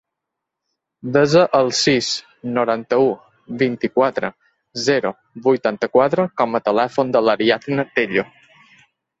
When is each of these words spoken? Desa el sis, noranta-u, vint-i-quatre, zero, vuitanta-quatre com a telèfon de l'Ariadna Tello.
Desa 1.17 1.41
el 1.57 1.69
sis, 1.79 2.07
noranta-u, 2.55 3.05
vint-i-quatre, 3.59 4.31
zero, 4.89 5.13
vuitanta-quatre 5.49 6.29
com 6.43 6.61
a 6.61 6.63
telèfon 6.71 7.17
de 7.19 7.23
l'Ariadna 7.29 7.91
Tello. 8.01 8.27